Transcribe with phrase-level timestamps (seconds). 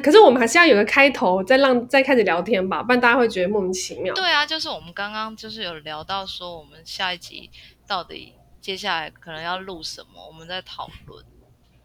[0.00, 4.14] 可是我们还是要有个开头，再让再开始聊天吧，不然大家会觉得莫名其妙。
[4.14, 7.50] 对啊，就是我们刚刚就是有聊到说，我们下一集
[7.86, 11.24] 到底接下来可能要录什么，我们在讨论。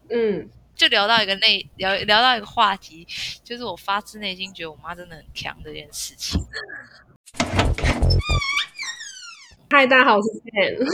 [0.08, 3.06] 嗯，就聊到一个内聊聊到一个话题，
[3.44, 6.40] 就是我发自内心觉得我妈真的很强这件事情。
[9.68, 10.84] 嗨，大家好，我是 Ken。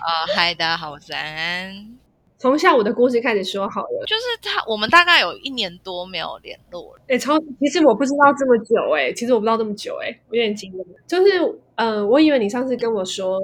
[0.00, 2.01] 啊，嗨，大家好，我是安安。
[2.42, 7.02] 从下午的故事开始说好了，就是他，我们大概有一年多没有联络了。
[7.02, 10.84] 哎、欸，超，其实我不知道这么久、欸，哎，其实我不知道这么久、欸，哎，我有点惊讶。
[11.06, 13.38] 就是，呃，我以为你上次跟我说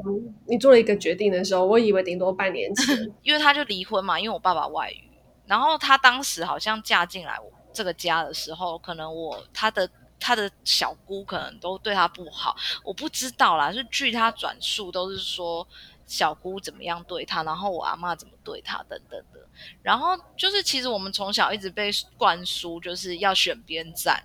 [0.48, 5.08] 你做了一个决定的时候，我以为顶多半年前， 因为他就离婚嘛，因为我爸爸外遇，
[5.46, 15.64] 然后他当时好像嫁进来我这个家的时候，可能我他的他的小姑可能都对他不好，我不知道啦，是据他转述都是说。
[16.08, 19.46] 小姑怎么样对他，然后我阿妈怎么对他，等等的。
[19.82, 24.24] 然后就是，其实我们从小一直被灌输，就是要选边站。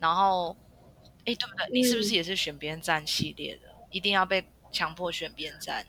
[0.00, 0.56] 然后，
[1.24, 1.66] 哎，对不对？
[1.70, 3.68] 你是不是也是选边站系列的？
[3.68, 5.86] 嗯、一定要被强迫选边站？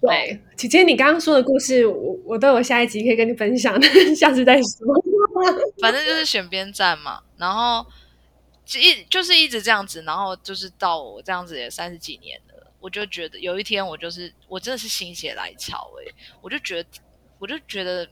[0.00, 4.86] 对，姐姐，你刚刚说的故事，我我都有下一集可以跟你分享的， 下次再说。
[5.82, 7.22] 反正就是选边站嘛。
[7.36, 7.84] 然后
[8.76, 12.57] 一就是一直这样子，然后就是到我这样子也三十几年了。
[12.80, 16.88] 我就觉得有一天，我就是我真的是心血来潮诶、欸，我就觉得
[17.38, 18.08] 我就觉得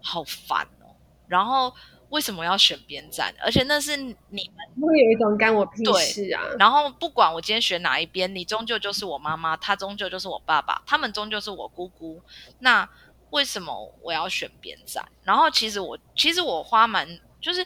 [0.00, 0.94] 好烦哦。
[1.26, 1.74] 然后
[2.10, 3.34] 为什么要选边站？
[3.42, 6.42] 而且那是你们会有一种干我屁事啊。
[6.60, 12.22] 然后不管我今天选哪一边，你终究就是我妈妈，她终究就是我爸爸，他们终究是我姑姑。
[12.60, 12.88] 那
[13.30, 15.04] 为什么我要选边站？
[15.24, 17.06] 然后其实我其实我花蛮
[17.40, 17.62] 就是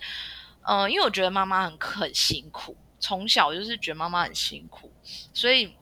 [0.63, 4.91] 嗯、呃，因为我觉得妈妈很很辛苦，从小就是觉得妈妈很辛苦，
[5.35, 5.77] 所以。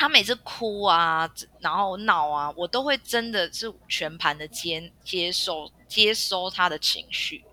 [0.00, 7.44] 他每次哭啊，然后闹啊，我都会真的是全盘的接接受接收他的情绪，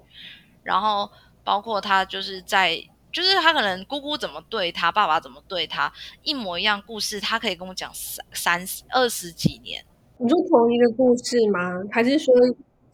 [0.64, 1.12] 然后
[1.44, 2.82] 包括他就是在，
[3.12, 5.92] 就是他可能姑姑怎么对他，爸爸怎么对他，
[6.24, 9.84] 一模一样故事，他可以跟我讲三三十二十几年。
[10.18, 11.60] 你说同一个故事吗？
[11.92, 12.34] 还是说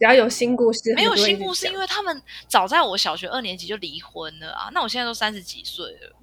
[0.00, 0.92] 要有新故事？
[0.96, 6.16] 没有新故事，因为他们早在我小学二年级就离婚了啊，那我现在都三十几岁了。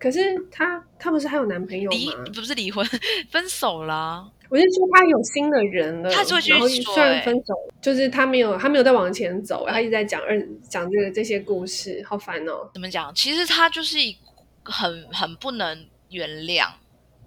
[0.00, 1.96] 可是他，他不是还有男朋友吗？
[1.96, 2.84] 离不是离婚，
[3.30, 4.32] 分手啦、啊。
[4.48, 12.68] 我是说他有新的人了，他就会去说，虽然分手，就是他没有，他没有再往前走，他一直在讲二讲这个这些故事，好烦哦。
[12.72, 13.14] 怎么讲？
[13.14, 14.16] 其实他就是一
[14.64, 16.66] 很很不能原谅。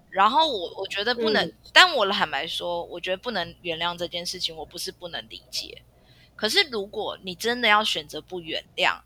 [0.09, 5.83] 然后我我觉得不能，嗯、但我坦白说，我觉得不能原谅这件事情，我不是不能理解。
[6.35, 8.97] 可是如果你真的要选择不原谅。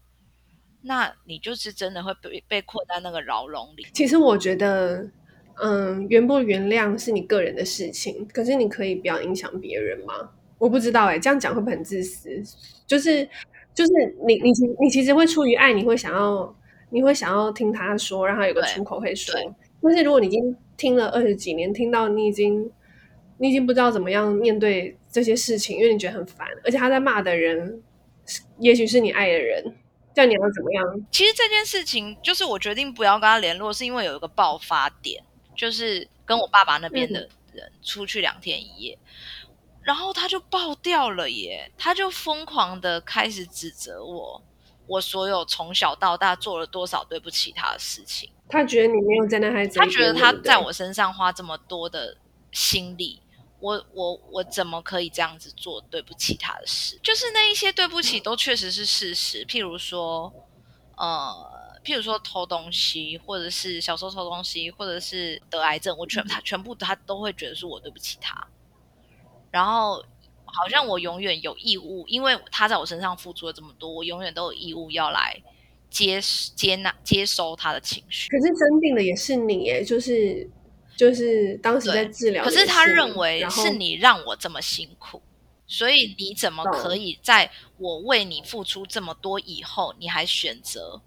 [0.88, 3.86] 那你就是真的会被被困在那个牢笼里。
[3.94, 5.06] 其实我觉得，
[5.62, 10.32] 嗯，原不原谅是你个人的事情，可是你可以不要影响别人吗？
[10.58, 12.42] 我不知道哎、欸，这样讲会不会很自私？
[12.88, 13.28] 就是
[13.76, 13.92] 就是
[14.26, 16.56] 你你其你其实会出于爱，你会想要
[16.90, 19.36] 你会想要听他说，让他有个出口可以说。
[19.82, 22.72] 但是如果你已经听了二十几年，听到你已经
[23.38, 27.82] 你已经不知道怎么样面对这些事情，因为你觉得很烦，而且他在骂的人，
[28.58, 29.76] 也许是你爱的人。
[30.18, 30.84] 叫你要怎么样？
[31.12, 35.24] 其实这件事情就是我决定不要跟他联络，是因为有一个爆发点，
[35.56, 38.98] 就是跟我爸爸那边的人出去两天一夜，
[39.44, 39.50] 嗯、
[39.84, 44.42] 然后他就爆掉了耶，他就疯狂的开始指责我，
[44.88, 48.28] 我所有从小到大做了多少对不起他的事情。
[48.50, 52.18] 他觉得你没有在那孩子，他觉得他在我身上花这么多的
[52.52, 53.22] 心力。
[53.60, 57.00] 我我我怎么可以这样子做对不起他的事？
[57.02, 60.32] 就是那一些对不起都确实是事实，譬如说，
[60.96, 68.48] 呃，譬如说偷东西，或者是小时候偷东西，或者是得癌症，我全他全部他都会觉得是我对不起他。
[69.50, 70.06] 然后
[70.46, 75.36] 好像我永远有义务，因为他在我身上付出了这么多，我永远都有义务要来
[75.90, 76.22] 接
[76.56, 78.30] 接纳接收他的情绪。
[78.30, 80.48] 可是生病的也是你耶，就是。
[80.98, 85.22] 就是当时在治疗，可是他认为是你让我这么辛苦，
[85.68, 91.00] 所以你怎么可以在我为你付出这么多以后，你还选择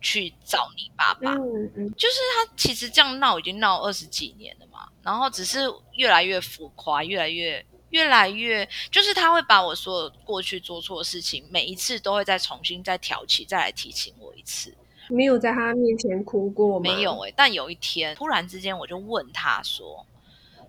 [0.00, 1.32] 去找你爸爸？
[1.32, 5.58] 嗯嗯，就是他其实这样闹已经闹二十几年了嘛，然后只是
[5.94, 14.72] 越来越浮夸，越来越越来越，就是他会把我所有过去做错的事情，每一次都会再重新再挑起，再来提醒我一次。
[15.08, 16.82] 没有在他面前哭过吗？
[16.82, 20.06] 没有哎、欸，但有一天突然之间我就问他说：“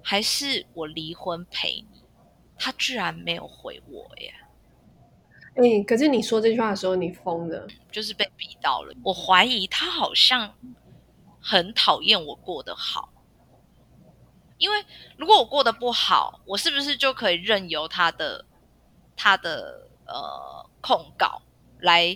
[0.01, 2.03] 还是我离婚陪你？”
[2.57, 4.33] 他居然没有回我耶！
[5.55, 8.93] 哎、欸，可是你说这句话的时候，你疯了，就是被逼到了。
[9.03, 10.53] 我怀疑他好像
[11.41, 13.09] 很讨厌我过得好，
[14.57, 14.85] 因为
[15.17, 18.45] 如果我过得不好，我是不是就可以任由他的
[19.15, 21.41] 他的呃控告
[21.79, 22.15] 来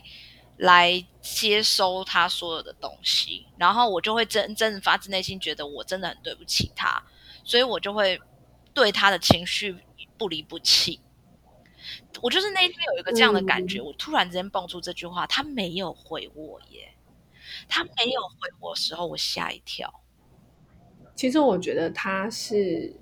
[0.63, 7.03] 来接收他所有的东西，然后我就会真真的发自内心觉得我真的很对不起他，
[7.43, 8.17] 所以我就会
[8.73, 9.75] 对他的情绪
[10.17, 11.01] 不离不弃。
[12.21, 16.95] 我就是那一天有一个这样的感觉，嗯、我突然之间蹦出这句话，他没有回我耶，
[17.67, 20.01] 他没有回我的时候，我吓一跳。
[21.13, 22.95] 其实我觉得他是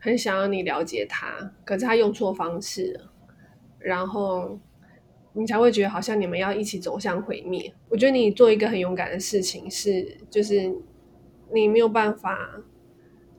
[0.00, 3.12] 很想要你了解他，可是他用错方式了，
[3.78, 4.58] 然后
[5.34, 7.74] 你才会觉得好像你们要一起走向毁灭。
[7.88, 10.72] 我觉得你做一个很勇敢的事情是，就是
[11.52, 12.62] 你没有办法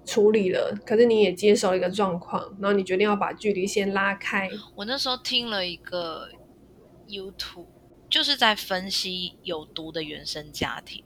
[0.05, 4.49] 处理了，可是你也接受一个状况，然后你决定要把距离先拉开。
[4.75, 6.29] 我那时候听了一个
[7.07, 7.65] YouTube，
[8.09, 11.03] 就是在分析有毒的原生家庭，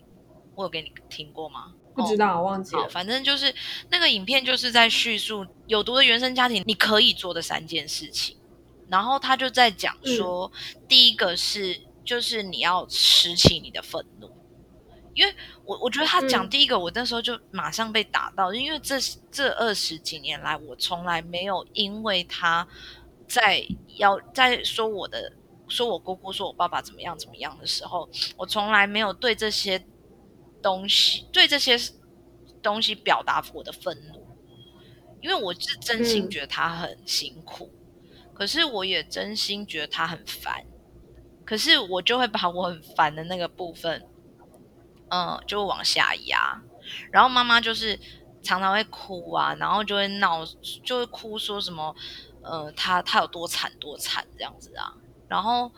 [0.56, 1.76] 我有给你听过吗？
[1.96, 2.88] 不知道，我忘记了。
[2.90, 3.54] 反正就是
[3.90, 8.38] 那个影片，就是在叙述有毒的原生家庭你可以做的三件事情。
[8.90, 14.30] 然后他就在讲说，嗯、第一个是就是你要拾起你的愤怒，
[15.14, 15.34] 因为
[15.64, 18.96] 我我觉得他讲第一个，我那时候就马上被打到，嗯、因为这
[19.32, 22.68] 这二十几年来，我从来没有因为他
[23.28, 23.66] 在
[23.98, 25.32] 要在说我的
[25.68, 29.84] 说我姑姑说我爸爸怎么样怎么样的时候，我从来没有对这些。
[30.62, 31.80] 东西对这些
[32.62, 34.28] 东西表达我的愤怒，
[35.22, 37.79] 因为我是真心觉得他很辛苦，嗯、
[38.40, 40.64] 可是我也真心觉得他很烦，
[41.46, 44.08] 可是我就会把我很烦的那个部分，
[45.10, 46.62] 嗯，就往下压，
[47.12, 48.00] 然后妈妈就是
[48.42, 50.46] 常常会哭啊，然后就会闹，
[50.86, 51.94] 就会哭说什么，
[52.42, 54.94] 呃，他他有多惨多惨这样子啊，
[55.28, 55.70] 然后。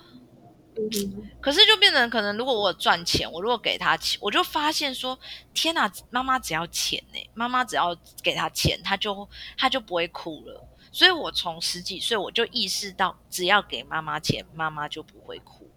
[1.42, 5.20] 可是就变成可能，如果我有赚钱，我如果给他钱，我就发现说，
[5.54, 7.94] 天哪，妈妈只要钱呢，妈妈只要
[8.24, 9.28] 给他钱，他就
[9.58, 10.66] 他就不会哭了。
[10.92, 15.70] 所以我从十几岁我就意识到，只要给妈妈钱，妈妈就不会哭。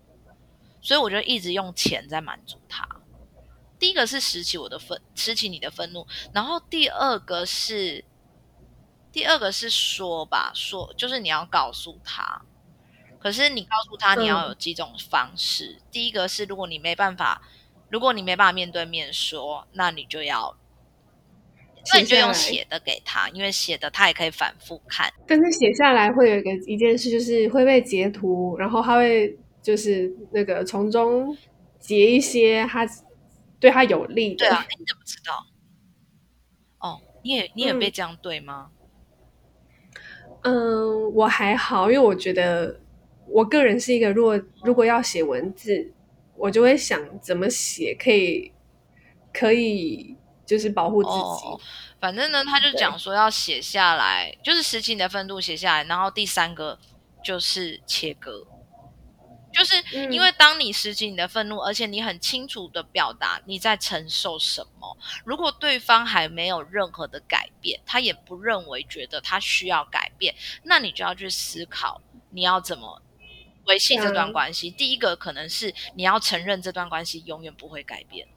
[0.82, 2.86] 所以我就一直用钱在满足她。
[3.78, 8.04] 第一个是拾起我的愤，拾起你的愤怒，然后第二个是，
[9.12, 12.42] 第二个是说吧，说就是你要告诉他。
[13.18, 15.78] 可是你告诉他，你要有几种方式。
[15.80, 17.40] 嗯、第一个是，如果你没办法，
[17.88, 20.54] 如果你没办法面对面说，那你就要，
[21.92, 25.12] 那你就用写的给他，因为写的他也可以反复看。
[25.26, 31.36] 但是写下来会有一个一件事，就是会被截图，然后他会就是那个从中
[31.78, 32.88] 截一些他
[33.60, 34.46] 对他有利的。
[34.46, 35.46] 对啊，你怎么知道？
[36.78, 38.70] 哦，你也你也被这样对吗？
[40.42, 42.80] 嗯，嗯，我还好，因为我觉得。
[43.26, 45.90] 我个人是一个，如果如果要写文字，
[46.36, 48.52] 我就会想怎么写可以
[49.32, 50.14] 可以
[50.46, 51.14] 就是保护自己。
[51.14, 51.60] 哦，
[52.00, 56.78] 反正呢，他就讲说要写下来，就是拾起你的愤怒写下来，然后第三个
[57.24, 58.46] 就是切割，
[59.52, 59.74] 就是
[60.10, 72.00] 因为当你拾起你的愤怒，而且你很清楚的表达你在承受什么，如果对方还没有任何的改变，他也不认为觉得他需要改变，那你就要去思考
[72.30, 73.00] 你要怎么。
[73.66, 78.28] 维系这段关系，嗯、第一个可能是你要承认这段关系永远不会改变。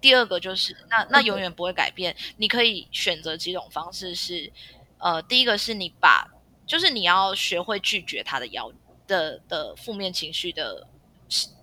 [0.00, 4.52] 第二个就是那那永远不会改变，你可以选择几种方式是，
[4.98, 6.26] 呃，第一个是你把，
[6.66, 8.72] 就是你要学会拒绝他的要
[9.06, 10.86] 的的负面情绪的，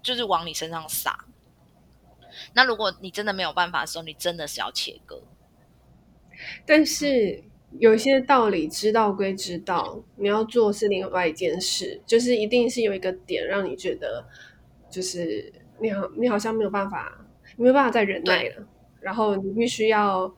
[0.02, 1.26] 就是往你身上撒。
[2.54, 5.22] 那如果你真的没有办法的时候，你真的是要切割。
[6.66, 7.32] 但是。
[7.32, 14.26] 嗯有些道理知道归知道，你要做是另外一件事，就是一定是有一个点让你觉得，
[14.90, 15.52] 就是
[15.82, 17.25] 你好，你好像没有办法，
[17.56, 18.68] 你没有办法再忍耐了，
[19.02, 20.34] 然后你必须要，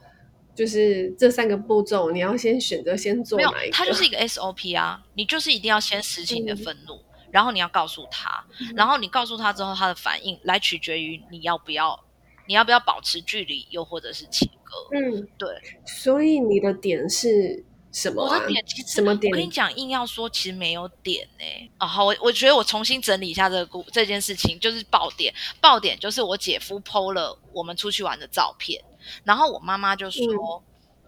[0.55, 3.71] 就是这三个步骤，你要先选择先做哪一个？
[3.71, 11.99] 它就是一个 SOP 啊，你就是一定要先拾起你的愤怒，嗯、然后你要告诉他，嗯、然后你告诉他之后，他的反应来取决于你要不要，
[12.47, 14.95] 你要不要保持距离，又或者是切割？
[14.95, 15.49] 嗯，对。
[15.85, 18.35] 所以你的点是什么、啊？
[18.35, 19.31] 我的点其实什么点？
[19.31, 21.71] 我跟你讲，硬要说，其实没有点呢、欸。
[21.77, 25.33] 啊，好，我我觉得我重新整理一下这个故这件事情，就是爆点。
[25.59, 28.83] 爆点就是我姐夫 PO 了我们出去玩的照片，
[29.23, 30.63] 然后我妈妈就说：“嗯、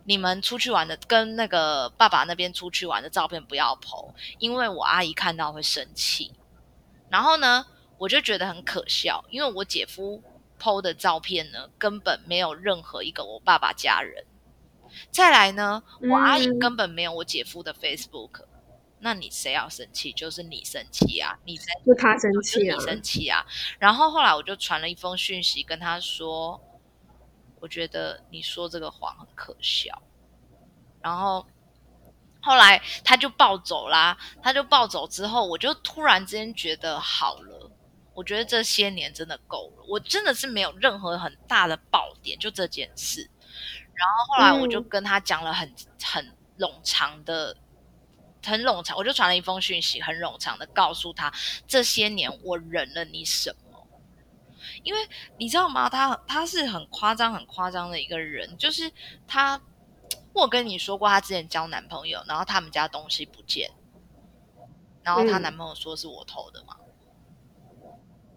[0.06, 6.32] 你们出去玩的跟那个爸爸那边出去玩的照片不要 PO，因为我阿姨看到会生气。”
[7.10, 7.66] 然后呢，
[7.98, 10.22] 我就觉得很可笑，因为我姐夫。
[10.62, 14.26] PO 的照片呢，根本没有任何一个我爸爸家人。
[15.12, 18.42] 再来呢，我阿姨根本没有我姐夫的 Facebook。
[18.42, 18.48] 嗯、
[19.00, 20.12] 那你谁要生气？
[20.12, 21.38] 就是你生气啊！
[21.46, 22.76] 你生就他生气啊！
[22.78, 23.46] 你生气啊！
[23.80, 26.62] 然后后来我就传了一封讯息跟他说
[27.62, 30.02] ：“我觉得你说这个谎很可笑。”
[31.02, 31.46] 然后
[32.42, 37.72] 后来他就暴走啦，他就暴走之后，我就突然之间觉得好了。
[38.14, 43.30] 我觉得这些年真的够了，我真的是没有任何很大的爆点，就这件事。
[44.00, 45.70] 然后后来我就跟他讲了很
[46.02, 46.26] 很
[46.58, 47.56] 冗长的、
[48.46, 51.30] 很冗长，我就传了一封讯息，很冗长的告诉他
[51.68, 53.86] 这些年我忍了你什么。
[54.84, 55.00] 因为
[55.38, 55.90] 你知道吗？
[55.90, 58.90] 他他是很夸张、很夸张的一个人，就是
[59.28, 59.62] 他，
[60.34, 63.70] 我跟你说过，他之前交男朋友，然后他们家东西不见，
[65.04, 66.78] 然后她男朋友说是我偷的嘛。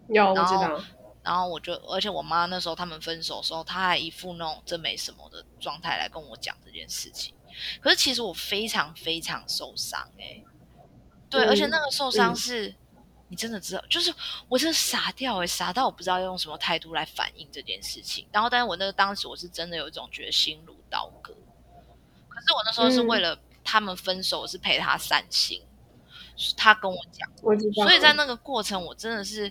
[0.09, 0.81] 有，我知道。
[1.23, 7.33] 然后我就，而且我妈那时候他们分手的时候，她还一副那种真没什么的状态来跟我讲这件事情。
[7.79, 10.45] 可是其实我非常非常受伤哎、欸，
[11.29, 12.75] 对、嗯，而且那个受伤是、嗯，
[13.29, 14.13] 你真的知道，就是
[14.49, 18.27] 我真的傻掉哎、欸，傻到我不知道用什么态度来反应这件事情。
[18.31, 21.33] 然后，但是我那个当时我是真的有一种觉得心如刀割。
[22.27, 25.61] 可是我那时候是为了他们分手，我是陪他散心。
[26.57, 27.29] 他跟我讲，
[27.75, 29.49] 所以在那个过程，我真的是。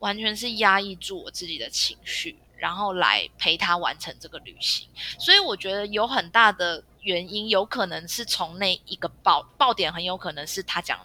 [0.00, 4.88] 完全是压抑住我自己的情绪，然后来陪他完成这个旅行。
[5.18, 10.98] 所以我觉得有很大的原因，有可能是从那一个爆爆点，很有可能是他讲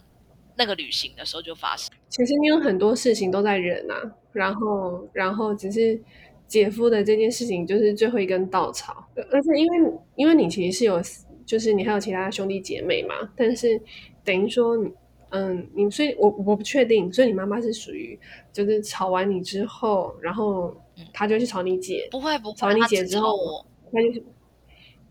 [0.55, 1.91] 那个旅行的时候就发生。
[2.09, 3.95] 其实你有很多事情都在忍啊，
[4.31, 5.99] 然后然后只是
[6.47, 9.07] 姐夫的这件事情就是最后一根稻草。
[9.31, 11.01] 而且因为因为你其实是有，
[11.45, 13.81] 就是你还有其他兄弟姐妹嘛，但是
[14.23, 14.91] 等于说你。
[15.35, 18.19] 嗯，你所以我，我我不确定，所以你妈妈是属于
[18.51, 20.79] 就是吵完你之后，然后
[21.11, 24.23] 她就去吵你姐，不会不会，吵完你姐之后，我她就是，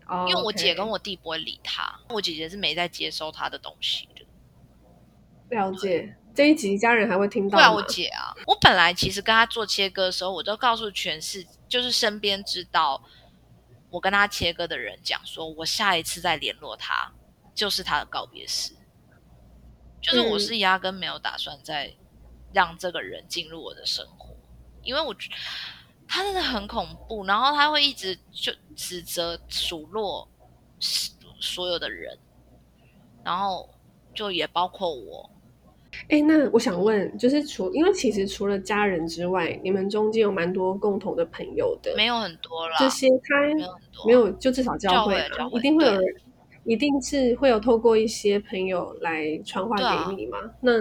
[0.07, 4.25] 哦，因为我姐跟我弟不会理她，我姐姐是没在接收她的东西的。
[5.49, 7.61] 了解，这一集家人还会听到吗？
[7.61, 13.03] 对啊，我姐啊，我本来其实跟她做切割的时候，我都告诉全市，就是身边知道
[13.89, 17.11] 我跟她切割的人讲说，我下一次再联络她，
[17.53, 18.71] 就是她的告别式。
[20.03, 21.91] 就是我是压根没有打算再
[22.53, 24.35] 让这个人进入我的生活，
[24.83, 25.35] 因为我觉得
[26.05, 30.27] 他真的很恐怖，然后他会一直就指责数落
[31.39, 32.17] 所有的人，
[33.23, 33.69] 然后
[34.13, 35.29] 就也包括我。
[36.09, 45.15] 哎，那我想问，就是除因为其实除了家人之外，你们中间有蛮多共同的朋友的，没有很多啦，这些他没有很多，没有，就至少教会
[45.53, 46.21] 一定会有人。
[46.65, 50.37] 一定是会有透过一些朋友来传话给你吗？
[50.37, 50.51] 啊？
[50.61, 50.71] 那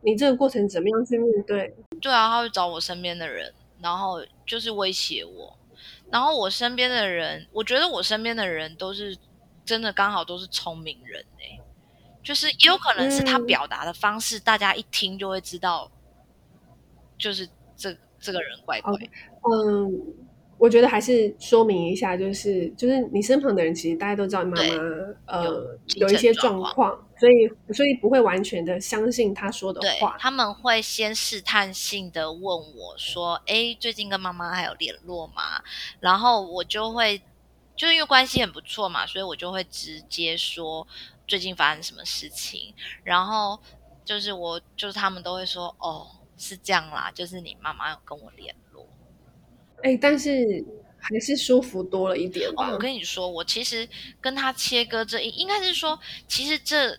[0.00, 1.74] 你这个过程怎么样去面对？
[2.00, 5.58] 对啊，他会找我身边的人，然后就是威胁我。
[6.10, 9.16] 然后我身边的人，我觉得我身边的人都是
[9.64, 11.58] 真的刚好都是聪明人哎，
[12.22, 15.90] 就是也有可能是他表达的方式，嗯，大家一听就会知道，
[17.18, 18.92] 就是这这个人怪怪。
[18.92, 19.08] Okay.
[19.50, 20.14] 嗯。
[20.62, 24.74] 我觉得还是说明一下，就是就是你身旁的人，其实大家都知道你妈妈
[25.26, 30.16] 呃有，有一些状况，所以所以不会完全的相信他说的话。
[30.20, 35.60] 他们会先试探性的问我说：“哎，最近跟妈妈还有联络吗？”
[35.98, 37.20] 然后我就会
[37.74, 40.86] 就是因为关系很不错嘛，所以我就会直接说
[41.26, 42.72] 最近发生什么事情。
[43.02, 43.58] 然后
[44.04, 46.06] 就是我就是他们都会说：“哦，
[46.38, 48.86] 是这样啦，就是你妈妈有跟我联络。”
[49.82, 50.64] 哎、欸，但是
[50.96, 52.68] 还是舒服多了一点吧。
[52.68, 53.88] 哦，我跟你说，我其实
[54.20, 55.98] 跟他切割这一，应该是说，
[56.28, 56.96] 其实这，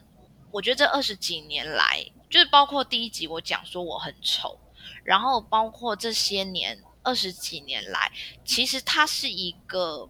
[0.51, 4.59] 我觉得这二十几年来，就是包括第一集我讲说我很丑，
[5.05, 8.11] 然后包括这些年二十几年来，
[8.43, 10.09] 其实他是一个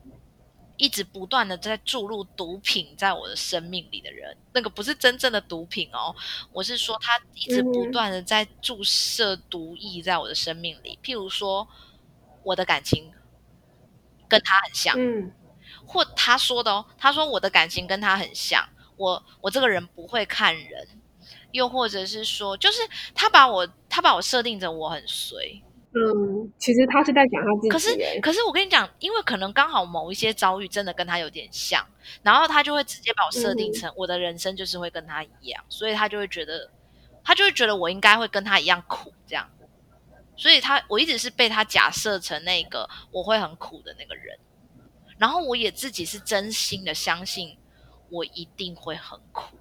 [0.78, 4.36] 一直不断的在注入毒品在我的生命里的人。
[4.52, 6.16] 那个不是真正的毒品哦，
[6.52, 11.68] 我是说他一直不断的在注射毒液在我的生命里，嗯、譬如说。
[12.44, 13.12] 我的感情
[14.28, 15.32] 跟他很像，嗯，
[15.86, 20.88] 或他说的哦，他说我的感情跟他很像，我我这个人不会看人，
[21.52, 22.82] 又或者是说，就是
[23.14, 25.62] 他把我他把我设定成我很随，
[25.94, 31.86] 嗯，其实他是在讲他自己，可是可是我跟你讲，因为可能刚好某一些遭遇真的跟他有点像，
[32.24, 36.72] 然后他就会直接把我设定成我的人生就是会跟他一样，嗯，所以他就会觉得
[37.24, 39.48] 他就会觉得我应该会跟他一样苦这样。
[40.36, 44.38] 所以他，我一直是被他假设成那个我会很苦的那个人，
[45.18, 47.58] 然后我也自己是真心的相信
[48.10, 49.56] 我一定会很苦。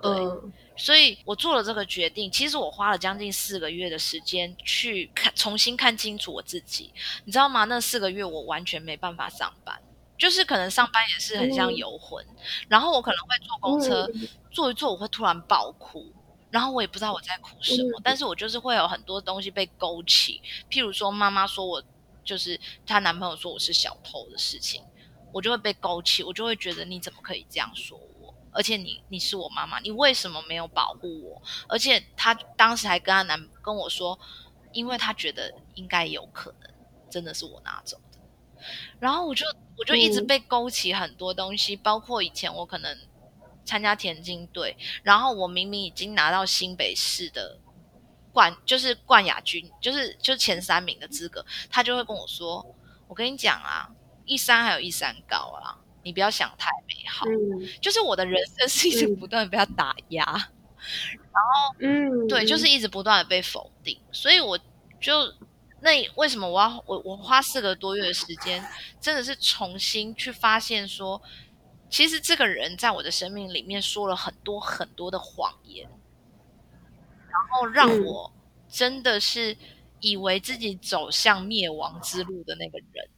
[0.00, 2.30] 对，嗯，所以我做了这个决定。
[2.30, 6.92] 其实我花了将近四个月的时间去看，重新看清楚我自己，
[7.24, 7.64] 你知道吗？
[7.64, 9.80] 那四个月我完全没办法上班，
[10.16, 12.36] 就是可能上班也是很像游魂，嗯，
[12.68, 16.12] 然后我可能会坐公车，嗯，坐一坐我会突然爆哭。
[16.50, 20.40] 然后我也不知道我在哭什么，嗯，但是我就是会有很多东西被勾起，
[20.70, 21.82] 譬如说妈妈说我
[22.24, 24.82] 就是她男朋友说我是小偷的事情，
[25.32, 28.34] 我就会被勾起，我就会觉得你怎么可以这样说我？
[28.50, 31.42] 而且你你是我妈妈，你为什么没有保护我？
[31.68, 34.18] 而且她当时还跟她男跟我说，
[34.72, 36.70] 因为她觉得应该有可能
[37.10, 38.18] 真的是我拿走的。
[38.98, 42.98] 然后我就我就一直被勾起很多东西，嗯、包括以前我可能
[43.68, 47.58] 参加田径队，然后我明明已经拿到新北市的。
[48.30, 52.64] 冠就是冠亚军，就是就是前三名的资格，他就会跟我说
[53.08, 53.88] ：“我跟你讲啊，
[54.26, 57.26] 一山还有一山高啊，你不要想太美好。
[57.26, 64.56] 嗯”就是我的人生是一直不断的被他打压，嗯、然后嗯，对，就是一直不断的被否定，所以我
[65.00, 65.34] 就
[65.80, 68.64] 那为什么我要我我花四个多月的时间，
[69.00, 71.20] 真的是重新去发现说，
[71.90, 75.88] 其实这个人在我的生命里面说了很多很多的谎言。
[77.30, 78.32] 然后让我
[78.68, 79.56] 真的是
[80.00, 83.08] 以为自己走向灭亡之路的那个人，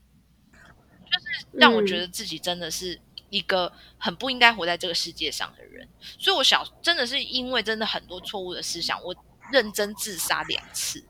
[0.53, 2.99] 就是让我觉得自己真的是
[3.29, 5.87] 一个很不应该活在这个世界上的人。
[6.19, 9.15] 所以，我小真的是因为真的很多错误的思想，我
[9.51, 11.03] 认真自杀两次，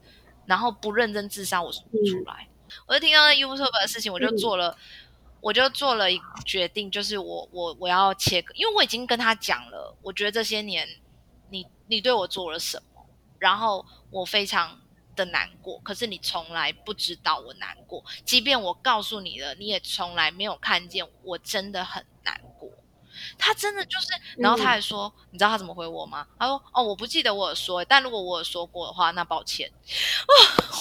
[0.46, 2.48] 然后不认真自杀我说不出来。
[2.88, 4.78] 我就听到那 YouTube 的事情，我就做了，
[5.42, 10.88] 我就做了一决定，就是我我我要切割，因为我已经跟他讲了，我觉得这些年
[11.50, 12.84] 你你对我做了什么。
[13.40, 14.80] 然后我非常
[15.16, 22.70] 的难过，可是你从来不知道我难过，即便我告诉你了，你也从来没有看见我真的很难过。
[23.38, 24.08] 他真的就是，
[24.38, 26.26] 然后他还说，嗯、你知道他怎么回我吗？
[26.40, 29.70] 他说：“哦，我不记得我有说，但如果我有说过的话，那抱歉。”
[30.28, 30.34] 哦，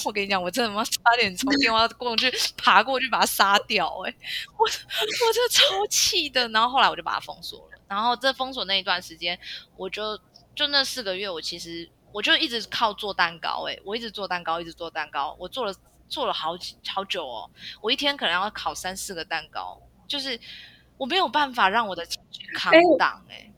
[0.05, 4.15] 我跟你讲，我真的妈差点从电话过去爬过去把他杀掉，哎，
[4.57, 6.49] 我我真的超气的。
[6.49, 7.79] 然后后来我就把他封锁了。
[7.89, 9.39] 然后这封锁那一段时间，
[9.77, 10.19] 我就
[10.55, 11.89] 就那四个月，我其实。
[12.13, 15.73] 我就一直靠做蛋糕，欸，诶，我一直做蛋糕，一直做蛋糕，我做了
[16.09, 17.49] 做了好几好久哦，
[17.81, 20.37] 我一天可能要烤三四个蛋糕，就是
[20.99, 23.53] 我没有办法让我的情绪扛挡，诶，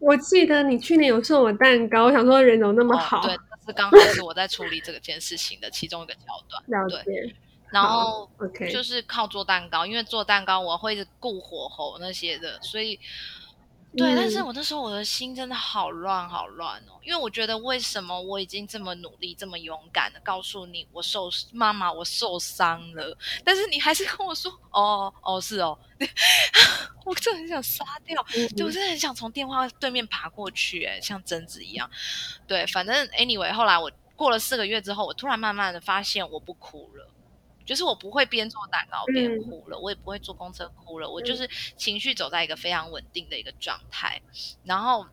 [0.00, 3.38] 我记得你去年有送我蛋糕，我想说人怎么那么好，哦，对，
[3.72, 6.62] 刚好是我在处理这个件事情的其中一个桥段，
[7.04, 7.34] 对，
[7.70, 12.98] 然后 OK，就是靠做蛋糕，因为做蛋糕我会顾火候那些的，所以。
[13.98, 25.76] 对，但是我那时候我的心真的好乱好乱哦，因为我觉得为什么我已经这么努力这么勇敢的告诉你我受妈妈我受伤了，但是你还是跟我说哦哦是哦，
[27.04, 31.90] 我真的很想杀掉，嗯、对我真的很想从电话对面爬过去，诶，像贞子一样。
[32.46, 37.08] 对，反正 anyway，后来我过了四个月之后，我突然慢慢的发现我不哭了。
[37.68, 44.18] 就是我不会边做蛋糕边哭了，嗯、我也不会坐公车哭了，嗯、我就是情绪走在一个非常稳定的一个状态。
[44.64, 45.06] 然后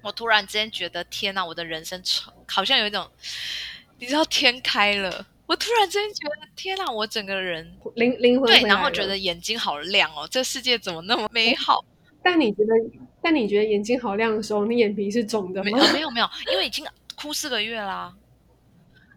[0.00, 2.02] 我突然之间觉得，天哪，我的人生
[2.46, 3.06] 好像有一种，
[3.98, 5.26] 你知道天开了。
[5.44, 11.84] 我突然之间觉得，天哪，我整个人灵灵魂对，然后觉得眼睛好亮哦，这世界怎么那么美好？
[12.22, 12.74] 但你觉得，
[13.20, 15.70] 但你觉得眼睛好亮的时候，你眼皮是肿的吗？
[15.70, 18.14] 没有，没有，没有，因为已经哭四个月啦。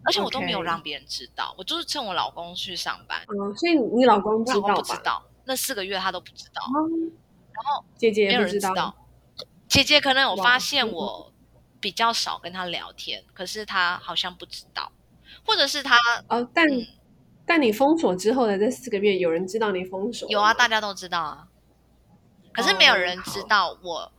[0.04, 1.54] 而且我都没有让别人知道，Okay.
[1.58, 3.22] 我就是趁我老公去上班。
[3.28, 4.74] 嗯，所以你老公知道吧？
[4.74, 6.62] 不知道，那四个月他都不知道。
[6.76, 7.10] 嗯、
[7.52, 9.46] 然后姐姐也不知道，没有人知道。
[9.66, 11.32] 姐姐可能有发现我
[11.80, 14.92] 比较少跟他聊天，可是他好像不知道，
[15.46, 15.96] 或者是他
[16.28, 16.86] 哦，但、嗯、
[17.46, 20.28] 但你封锁之后的这四个月，有人知道你封锁？
[20.28, 21.48] 有啊，大家都知道啊。
[22.52, 24.12] 可是没有人知道我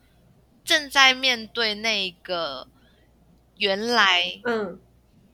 [0.63, 2.67] 正在面对那个
[3.57, 4.79] 原来嗯。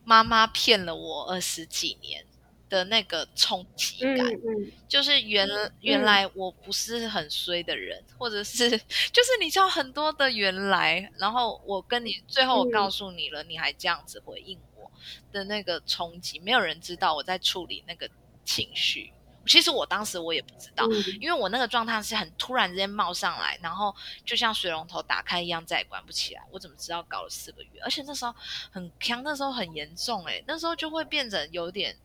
[0.04, 2.24] 妈妈骗了我二十几年
[2.68, 5.48] 的那个冲击感，嗯嗯、就是原
[5.80, 8.70] 原来我不是很衰的人，嗯、 或者是
[9.12, 14.90] 就是你知道很多的原来，然后我跟你最后我告诉你了，嗯、你还这样子回应我
[15.32, 18.08] 的那个冲击，没有人知道我在处理那个
[18.44, 19.12] 情绪。
[19.46, 26.42] 其实我当时我也不知道，嗯、因为我那个状态是很突然之间冒上来，然后就像水龙头打开一样，再也关不起来。
[26.50, 27.80] 我怎么知道搞了四个月？
[27.82, 28.34] 而且那时候
[28.70, 31.96] 很强，那时候很严重、欸，诶，那时候就会变成有点。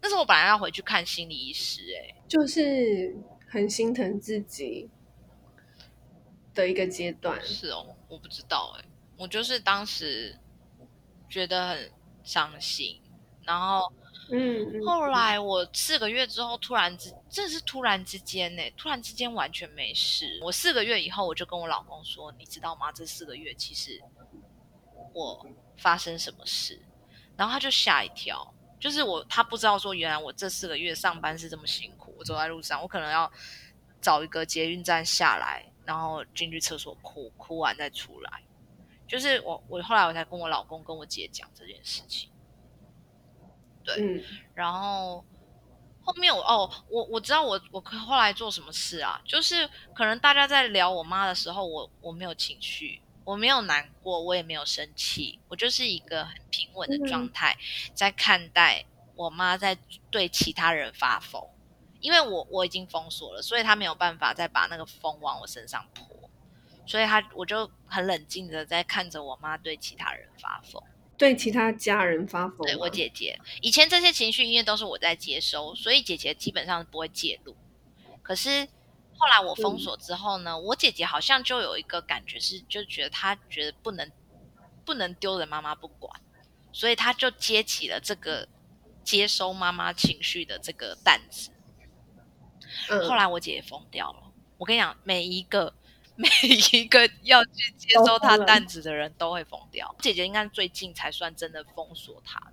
[0.00, 3.16] 那时候我本来要回去看心理医师、欸，诶，就是
[3.48, 4.90] 很心疼自己
[6.54, 7.42] 的一个阶段。
[7.44, 10.38] 是哦，我不知道、欸，诶，我就是当时
[11.28, 11.90] 觉得很
[12.22, 13.00] 伤心，
[13.44, 13.92] 然后。
[14.30, 20.38] 嗯，后来我四个月之后，突然之，这是突然之间呢，突然之间完全没事。
[20.42, 22.90] 我四个月以后，我就跟我老公说，你知道吗？
[22.92, 24.00] 这四个月其实
[25.12, 26.80] 我发生什么事，
[27.36, 32.14] 然后他就吓一跳，就是我他不知道说，原来我这四个月上班是这么辛苦。
[32.18, 33.30] 我走在路上，我可能要
[34.00, 38.42] 找一个捷运站下来，然后进去厕所哭，哭完再出来。
[39.06, 42.30] 就是我，我后来我才跟我老公跟我姐讲这件事情。
[43.84, 44.22] 对，嗯、
[44.54, 45.24] 然后
[46.02, 49.20] 后面我哦，我我知道我我后来做什么事啊？
[49.24, 57.56] 就是可能大家在聊我妈的时候，我我没有情绪，我没有难过，我也没有生气，我就是一个很平稳的状态，
[57.94, 59.76] 在看待我妈在
[60.10, 61.40] 对其他人发疯，
[62.00, 66.28] 因为我我已经封锁了，所以她没有办法再把那个风往我身上泼，
[66.84, 70.82] 所以他我就很冷静的在看着我妈对其他人发疯。
[71.18, 77.56] 对其他家人发疯，对我姐姐，以前这些情绪因为都是我在接收，所以姐姐基本上不会介入。
[78.22, 78.66] 可是
[79.16, 84.10] 后来我封锁之后呢，嗯、我姐姐好像就有一个感觉是，就觉得她觉得不能
[84.84, 86.20] 不能丢人妈妈不管，
[86.72, 88.48] 所以她就接起了这个
[89.04, 91.50] 接收妈妈情绪的这个担子。
[92.88, 95.74] 嗯、后来我姐姐疯掉了，我跟你讲，每一个。
[96.16, 96.28] 每
[96.72, 99.94] 一个要去接收他担子的人都会疯掉。
[100.00, 102.52] 姐姐应该最近才算真的封锁他的。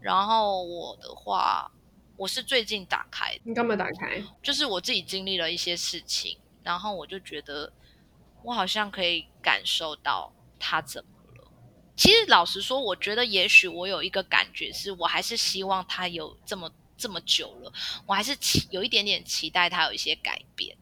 [0.00, 1.70] 然后我的话，
[2.16, 3.40] 我是最近打开的。
[3.44, 4.22] 你干嘛打开？
[4.42, 7.72] 就是我自己经历了一些事情，然后我就觉得
[8.42, 11.50] 我好像可以感受到他怎么了。
[11.96, 17.72] 其实老实说，我觉得也许我有一个感觉，是我还是希望他有这么这么久了，
[18.06, 20.76] 我还是期有一点点期待他有一些改变。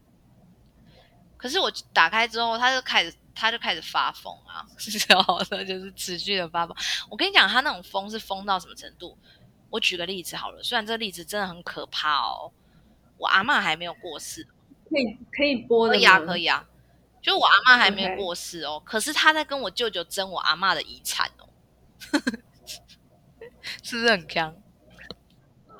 [1.43, 4.65] 可是我打开之后，他就开始，他就开始发疯啊，
[5.09, 6.73] 然后他就是持续的发疯。
[7.09, 9.17] 我跟你讲，他那种疯是疯到什么程度？
[9.69, 12.49] 我举个例子好了，虽然这个例子真的很可怕哦。
[13.17, 14.47] 我阿嬷还没有过世，
[14.89, 16.65] 可以可以播的，可以啊，可以啊。
[17.21, 18.83] 就我阿嬷还没有过世哦，Okay.
[18.85, 21.49] 可是他在跟我舅舅争我阿嬷的遗产哦，
[23.83, 24.55] 是不是很强？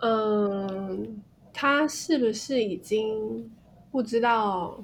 [0.02, 1.24] 嗯，
[1.54, 3.50] 他是不是已经
[3.94, 4.78] 不知道？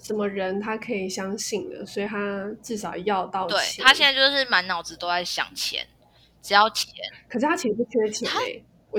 [0.00, 3.58] 什么人他可以相信的，所以他至少要到钱。
[3.58, 5.86] 对，他现在就是满脑子都在想钱，
[6.40, 6.94] 只要钱。
[7.28, 8.28] 可是他其实不缺钱。
[8.28, 8.40] 他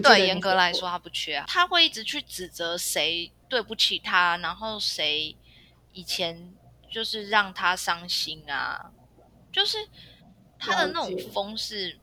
[0.02, 1.46] 对，严格来说他不缺啊。
[1.48, 5.36] 他会一直去指责谁对不起他，然后谁
[5.94, 6.54] 以前
[6.92, 8.92] 就是让他伤心啊，
[9.52, 9.78] 就是
[10.60, 12.00] 他的那种风是，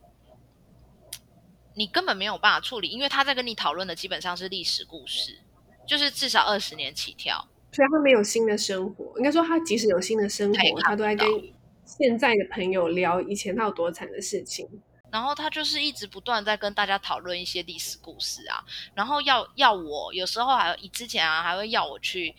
[1.75, 5.39] 你根本没有办法处理，因为他在跟你讨论的基本上是历史故事，
[5.87, 7.47] 就是至少二十年起跳。
[7.71, 11.27] 所以他没有新的生活，应该说他即使有新的生活，他都在跟
[11.85, 14.67] 现在的朋友聊以前他有多惨的事情。
[15.09, 18.61] 然后他就是一直不断在跟大家讨论一些历史故事啊，
[18.93, 22.35] 然后要要我有时候还以之前啊还会要我去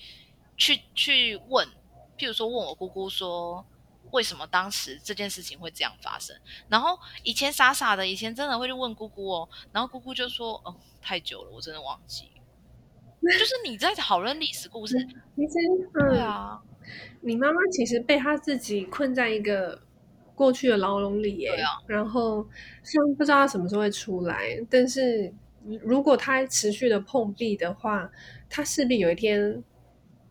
[0.57, 1.67] 去去问，
[2.19, 3.65] 譬如说问我姑姑说
[4.11, 6.37] 为什么当时这件事情会这样发生，
[6.69, 12.31] 然后以前傻傻的，以前真的会去问姑姑哦，然后姑姑就说哦太久了，我真的忘记。
[13.21, 14.97] 就是你在讨论历史故事，
[15.37, 15.55] 其实、
[15.95, 16.61] 嗯、对啊，
[17.21, 19.81] 你妈妈其实被她自己困在一个
[20.35, 22.47] 过去的牢笼里耶，啊、然后
[22.83, 25.33] 虽然不知道她什么时候会出来，但是
[25.83, 28.11] 如果她持续的碰壁的话，
[28.49, 29.63] 她势必有一天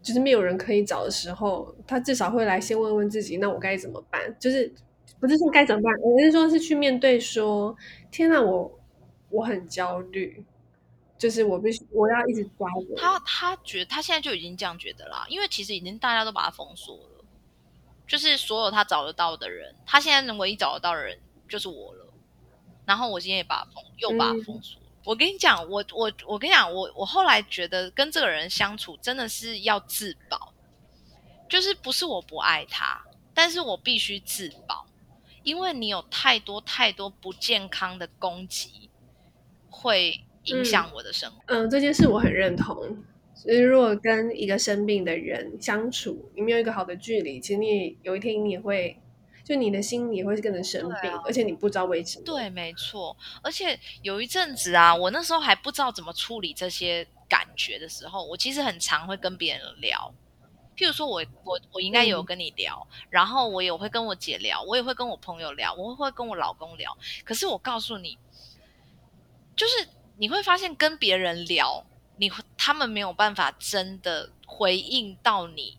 [0.02, 4.34] 就是没有人可以找的时候，她至少会来先问问自己，那我该怎么办？
[4.40, 4.74] 就是
[5.20, 7.76] 不是说该怎么办，而是说是去面对说，
[8.10, 8.80] 天哪，我
[9.30, 10.44] 我很焦虑。
[11.18, 13.18] 就是我必须，我要一直抓着他。
[13.26, 17.26] 他觉得他现在就已经这样觉得啦，因为其实已经大家都把他封锁了，
[18.08, 22.14] 就是所有他找得到的人，他现在能唯一找得到的人就是我了。
[22.86, 24.80] 然后我今天也把他封，又把他封锁。
[24.80, 30.54] 嗯、我跟你讲，我我我跟你讲，我我后来觉得跟这个人相处真的是要自保，
[31.50, 33.04] 就是不是我不爱他，
[33.34, 34.86] 但是我必须自保，
[35.42, 38.92] 因为你有太多太多不健康的攻击
[39.72, 40.24] 会。
[40.48, 41.38] 影响我的生活。
[41.48, 42.76] 嗯，嗯，这件事我很认同。
[43.36, 49.00] 所以，如果跟一个生病的人相处，你没有一个好的距离，其实你有一天你也会，
[49.44, 52.26] 就你的心也会跟着生病，啊、而且你不知道为什么。
[52.26, 53.16] 对，没错。
[53.44, 60.12] 而且有一阵子啊，我那时候还不知道怎么处理这些感觉的时候，我其实很常会跟别人聊。
[60.76, 66.98] 譬如说我，我我我应该有跟你聊，嗯、然后我也会跟我姐聊，我也会跟我朋友聊，我会跟我老公聊。
[67.24, 68.18] 可是我告诉你，
[69.56, 69.88] 就是。
[70.18, 71.86] 你会发现跟别人聊，
[72.18, 75.78] 你他们没有办法真的回应到你，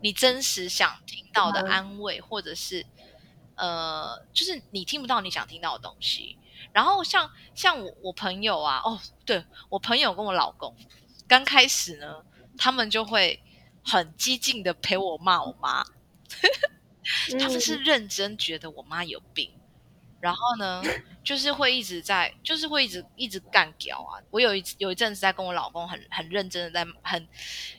[0.00, 2.86] 你真实想听到的安慰，嗯、或者是
[3.56, 6.38] 呃，就是你听不到你想听到的东西。
[6.72, 10.74] 然后像像我我朋友啊，哦，对，我朋友跟我老公
[11.26, 12.24] 刚开始呢，
[12.56, 13.42] 他们就会
[13.84, 15.84] 很激进的陪我骂我妈，
[17.38, 19.52] 他们是认真觉得我妈有病。
[20.22, 20.80] 然后呢，
[21.24, 24.22] 就是会一直在，就是会一直一直干屌啊。
[24.30, 27.28] 我有一有一阵子在跟我老公很很认真的在很，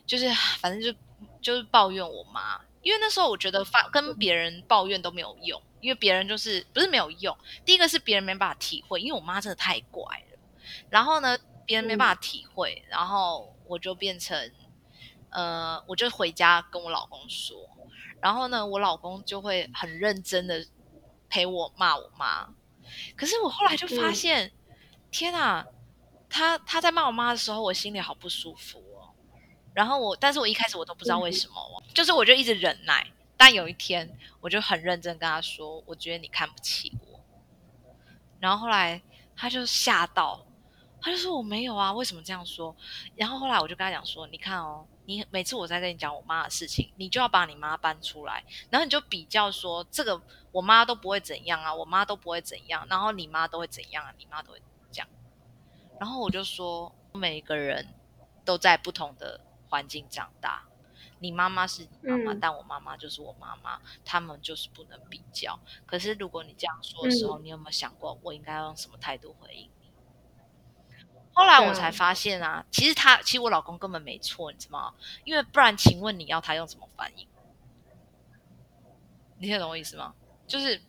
[0.05, 0.29] 就是
[0.59, 0.99] 反正就
[1.41, 7.33] 就是抱怨我妈，因为那时候我觉得发跟别人抱怨都没有用，因为别人就是不是没有用。
[7.63, 10.37] 第一个是别人没办法体会，因为我妈真的太怪了。
[10.89, 14.51] 然后呢，别人没办法体会，嗯、然后我就变成，
[15.29, 17.57] 呃，我就回家跟我老公说，
[18.19, 20.65] 然后呢，我老公就会很认真的
[21.33, 22.47] 陪我骂我妈。
[23.15, 24.51] 可是我后来就发现，嗯、
[25.09, 25.65] 天啊，
[26.29, 29.09] 他他在骂我妈的时候，我心里好不舒服哦。
[29.73, 33.07] 然后我，但是我一开始我都不知道为什么，嗯、就是我就一直忍耐。
[33.35, 34.07] 但有一天，
[34.41, 37.19] 我就很认真跟他说：“我觉得你看不起我。”
[38.39, 39.01] 然后后来
[39.35, 40.45] 他就吓到，
[41.01, 42.75] 他就说：“我没有啊，为什么这样说？”
[43.17, 54.61] 然后后来我就跟他讲说：“你看哦，你每次我在跟你讲我妈的事情，你就要把你妈搬出来，然后你就比较说这个我妈都不会怎样啊，我妈都不会怎样，然后你妈都会怎样啊，你妈都会
[54.91, 55.07] 这样。”
[55.99, 57.87] 然后我就说：“每一个人
[58.43, 59.39] 都在不同的
[59.69, 60.63] 环境长大。”
[61.19, 65.57] 你妈妈是你妈妈，嗯、但我妈妈就是我妈妈，他们就是不能比较。
[65.85, 69.71] 可是如果你这样说的时候，嗯、你有没有想过，我应该用什么态度回应你？
[71.33, 74.93] 后来我才发现啊，其实他，其实我老公根本没错，你知道吗？
[75.23, 77.27] 因为不然，请问你要他用什么反应？
[79.39, 80.13] 你听懂我意思吗？
[80.47, 80.81] 就是。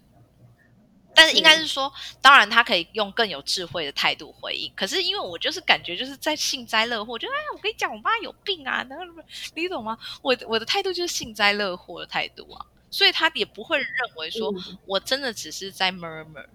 [1.17, 4.73] 但是应该是说，是当然他可以用更有智慧的态度回应。
[4.75, 9.97] 可是因为我就是感觉就是在幸灾乐祸，我觉得哎，我跟你讲，我妈有病啊，那个你懂吗？
[10.23, 14.53] 我我的态度就是幸灾乐祸的态度啊，所以他也不会认为说
[14.87, 16.49] 我真的只是在 murmur。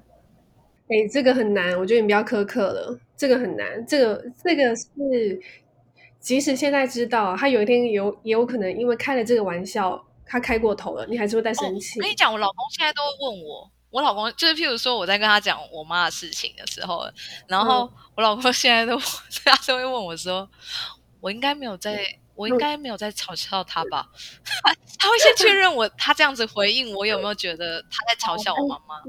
[0.89, 4.85] 哎、嗯，这个很难，我觉得你比较苛刻了，这个很难，这个这个是
[6.19, 11.99] 即使现在知道，他有一天有也有可能因为开了这个玩笑，他开过头了，你还是会再生气。
[11.99, 13.71] 哦、我跟你讲，我老公现在都会问我。
[13.91, 17.09] 我老公就是，譬如说我在跟他讲我妈的事情的时候，
[17.47, 18.95] 然后我老公现在都
[19.43, 20.47] 他都会问我说
[21.21, 21.99] ：“我应该没有在，
[22.35, 24.07] 我应该没有在嘲笑他吧？”
[24.45, 29.01] 他 他会先确认我，他这样子回应我有没有觉得他在嘲笑我妈妈？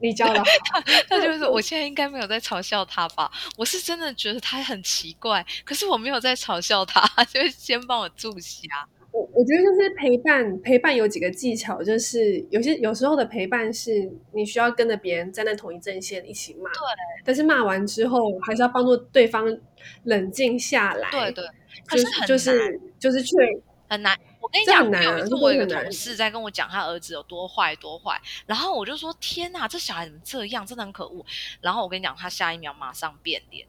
[0.00, 3.30] 你教的 他，他就是说我现在应该没有在嘲笑他吧？
[3.56, 8.88] 我是真的觉得他很奇怪，可是我没有在嘲笑他，就是先帮我注下。
[9.12, 16.80] 我我觉得就是陪伴，陪伴有几个技巧，就是有些有时候的陪伴是你需要跟着别人站在同一阵线一起骂，对。
[17.24, 19.44] 但是骂完之后，还是要帮助对方
[20.04, 21.44] 冷静下来，对对。
[21.86, 23.36] 可是很就是就是确
[23.88, 24.16] 很难。
[24.40, 31.24] 我跟你讲，有一次我有一个同事在跟我讲他儿子有多坏多坏，然后我就说天哪，这小孩怎么这样，真的很可恶。
[31.60, 33.66] 然后我跟你讲，他下一秒马上变脸，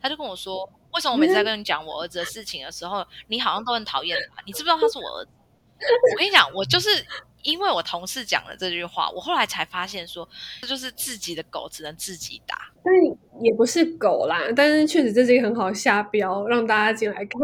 [0.00, 0.70] 他就跟我说。
[0.92, 4.40] 为什么我每次在跟你讲我儿子的事情的时候，嗯、你好像都很讨厌他？
[4.46, 5.30] 你知不知道他是我儿子？
[6.12, 7.04] 我跟你讲，我就是
[7.44, 10.28] 因为我同事讲了这句话，我后来才发现说，
[10.62, 12.70] 这就是自己的狗只能自己打。
[12.82, 12.92] 但
[13.40, 17.40] 也不是狗啦，但是确实这是一个很好下标，让大家进来看。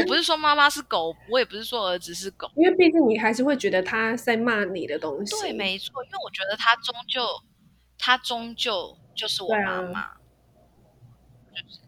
[0.00, 5.34] 我不是说妈妈是狗，我也不是说儿子是狗，因为毕竟你还是会觉得他在骂你的东西。
[5.40, 7.22] 对，没错，因为我觉得他终究，
[7.98, 10.10] 他终究就是我妈妈。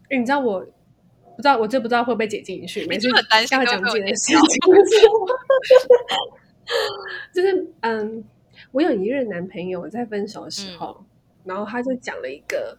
[0.09, 2.85] 欸、你知道我不知道我这不知道会不会剪进去？
[2.87, 4.39] 每次很担心要讲这件事情，
[7.33, 8.23] 就是嗯，
[8.71, 11.05] 我有一任男朋友在分手的时候，嗯、
[11.45, 12.77] 然后他就讲了一个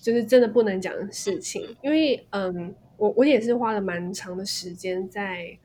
[0.00, 5.58] 就是真的不能讲的事情，嗯、因为嗯，我我也是花了蛮长的时间在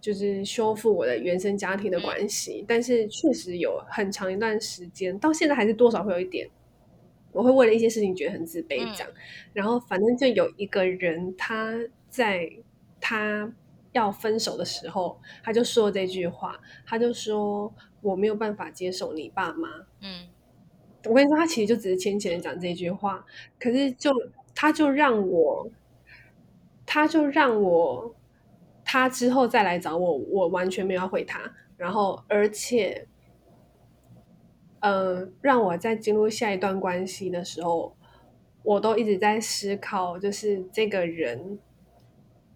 [0.00, 6.48] 就是修复我的原生家庭的关系，嗯、但是确实有很长一段时间，到现在还是多少会有一点。
[7.30, 9.14] 我会为了一些事情觉得很自卑，这样，嗯、
[9.52, 12.50] 然后反正就有一个人，他在
[13.00, 13.52] 他
[13.98, 19.68] 要分手的时候，他就说这句话，他就说我没有办法接受你爸妈。
[20.00, 20.28] 嗯，
[21.04, 23.24] 我跟你说，他其实就只是浅浅的讲这句话，
[23.58, 24.12] 可是就
[24.54, 25.70] 他就让我，
[26.86, 28.14] 他就让我，
[28.84, 31.40] 他之后再来找我，我完全没有要回他，
[31.76, 33.06] 然后而且。
[34.80, 37.96] 嗯、呃，让我在进入下一段关系的时候，
[38.62, 41.58] 我都一直在思考，就是这个人，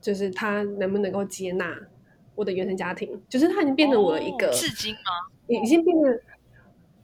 [0.03, 1.75] 就是他能不能够接纳
[2.35, 5.01] 我的原生家庭，就是他已经变成我的一个至今吗？
[5.47, 6.21] 已经变成，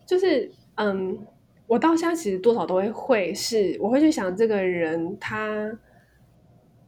[0.05, 1.19] 就是嗯，
[1.67, 5.79] 我到现在其实多少都会会是，我会去想这个人，他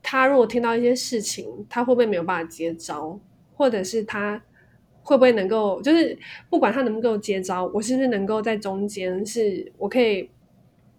[0.02, 3.18] 他如果听到一些事情，他会不会没有办法接招，
[3.54, 4.42] 或者是他。
[5.02, 6.16] 会不会能够，就是
[6.50, 10.30] 不管他能不能够接招，我是不是能够在中间，是我可以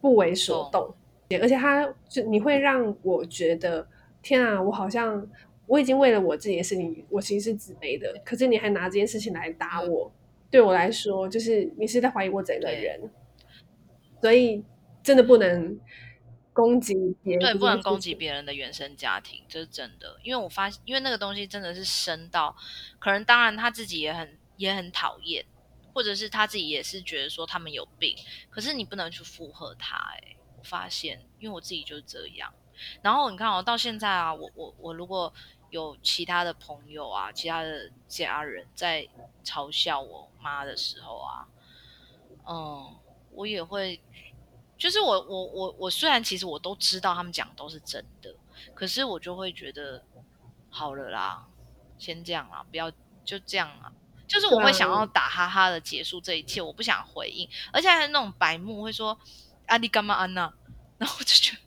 [0.01, 0.95] 不为所动，哦、
[1.39, 3.87] 而且他就你会让我觉得，
[4.21, 5.27] 天啊，我好像
[5.67, 10.17] 我已经为了我自己的事情，我其实是自卑的，可是你还拿这件事情来打我，嗯、
[10.49, 13.09] 对我来说，就是你是在怀疑我整个人，
[14.21, 14.63] 所以
[15.03, 15.79] 真的不能。
[16.53, 20.19] 攻击别人，对，不能攻击别人的原生家庭，这是真的。
[20.21, 22.53] 因为我发现，因为那个东西真的是深到，
[22.99, 25.45] 可能当然他自己也很也很讨厌，
[25.93, 28.13] 或者是他自己也是觉得说他们有病，
[28.49, 30.17] 可是你不能去附和他，欸。
[30.27, 32.53] 哎，发现，因为我自己就是这样。
[33.01, 35.33] 然后你看哦，到现在啊，我我我如果
[35.69, 39.07] 有其他的朋友啊，其他的家人在
[39.43, 41.47] 嘲笑我妈的时候啊，
[42.45, 42.95] 嗯，
[43.31, 44.01] 我也会，
[44.77, 48.35] 就是我我我我虽然其实我都知道他们讲都是真的，
[48.73, 50.03] 可是我就会觉得
[50.69, 51.45] 好了啦，
[51.97, 52.91] 先这样啦，不要
[53.23, 53.91] 就这样啊。
[54.27, 59.19] 就是我会想要打哈哈的结束这一切，我不想回应，而且还是那种白目会说
[59.65, 60.53] 啊你干嘛安娜，
[60.97, 61.61] 然后我就觉得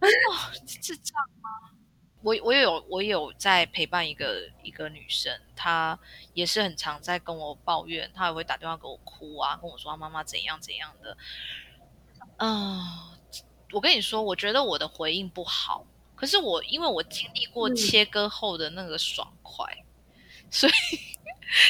[0.30, 0.34] 哦，
[0.66, 1.48] 是这样吗？
[2.22, 5.98] 我我也有我也有在陪伴一个一个女生，她
[6.34, 11.16] 也是很常在跟我抱怨，她也会打电话给我哭啊，跟我说她妈妈怎样怎样的。
[12.38, 13.18] 嗯、呃，
[13.72, 19.64] 我跟你说，我觉得我的回应不好，可是我因为我经历过切割后的那个爽快，
[20.42, 20.72] 嗯、所以。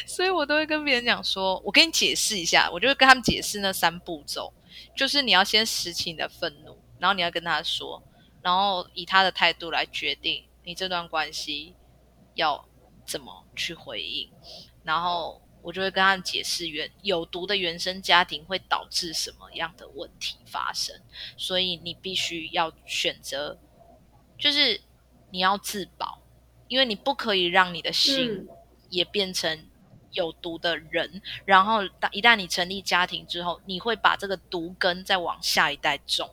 [0.09, 4.53] 所以我都会跟别人讲说，我跟你解释一下，我就会跟他们解释那三步骤，
[4.97, 8.03] 就是你要先拾起你的愤怒，然后你要跟他说，
[8.43, 11.75] 然后以他的态度来决定你这段关系
[12.35, 12.69] 要
[13.07, 14.31] 怎么去回应，
[14.83, 21.01] 然后我就会跟他们解释原有毒的原生家庭会导致什么样的问题发生，
[21.37, 23.59] 所以你必须要选择，
[24.39, 24.81] 就是
[25.31, 26.21] 你要自保，
[26.69, 28.49] 因为你不可以让你的心、嗯。
[28.91, 29.69] 也变成
[30.13, 36.31] 有毒的人，然后当一旦你成立家庭之后，你会把这个毒根再往下一代种。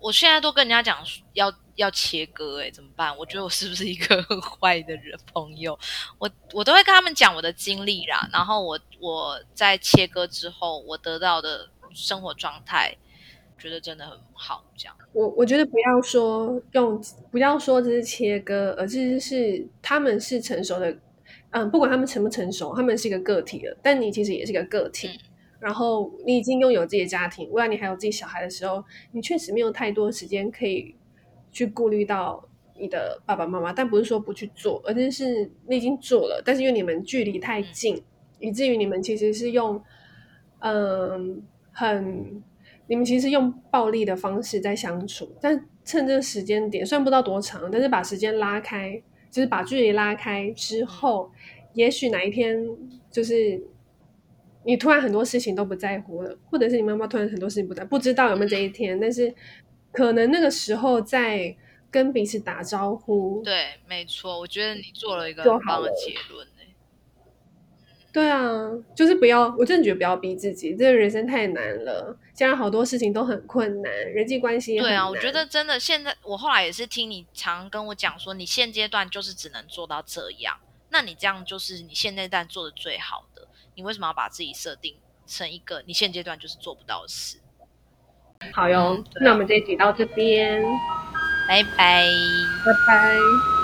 [0.00, 0.98] 我现在都跟人家讲
[1.34, 3.16] 要要切割，哎，怎么办？
[3.16, 5.78] 我觉得我是不是一个很坏的人朋友？
[6.18, 12.96] 我我都会跟他们讲我的经历啦，然后我我在切割之后，我得到的生活状态，
[13.58, 14.64] 觉得真的很好。
[14.76, 20.96] 这样，我我觉得不要说用不要说这是切割，而是是他们是成熟的。
[21.52, 23.76] 嗯，不管他们成不成熟，他们是一个个体了。
[23.82, 25.08] 但你其实也是一个个体。
[25.08, 25.18] 嗯、
[25.60, 30.94] 然后你已经拥有自己的家庭，未来你还有自己小孩的时候，你确实没有太多时间可以
[31.52, 32.42] 去顾虑到
[32.78, 33.72] 你的爸爸妈妈。
[33.72, 38.02] 但不是说不去做，而是是你已经做了，但是因为你们距离太近，嗯、
[38.40, 39.80] 以至于你们其实是用
[40.60, 41.42] 嗯
[41.72, 42.42] 很
[42.86, 45.30] 你们其实用暴力的方式在相处。
[45.40, 49.02] 但趁这个时间点，虽然不知道多长，但是把时间拉开。
[49.30, 51.30] 就是把距离拉开之后，
[51.74, 52.66] 也许哪一天，
[53.12, 53.62] 就是
[54.64, 59.34] 你突然很多事情都不在乎了，或者是你妈妈突然很多事情不在，不知道有没有这一天，但是
[59.92, 61.56] 可能那个时候在
[61.90, 63.42] 跟彼此打招呼。
[63.42, 66.46] 对，没错，我觉得你做了一个很棒的结论。
[68.12, 74.80] 对啊，就是不要，我真的觉得不要逼自己，这个人生太难了，现在好多事情都很困难，人际关系也。
[74.80, 83.46] 对啊，我觉得真的，现在我后来也是听你常跟我讲说，你现阶段就是只能做到这样，那你这样就是你现阶段做的最好的，
[83.80, 84.94] 你为什么要把自己设定
[85.26, 87.38] 成一个你现阶段就是做不到的事？
[88.52, 90.62] 好哟，嗯，那我们这一集到这边，
[91.48, 93.59] 拜拜，拜拜。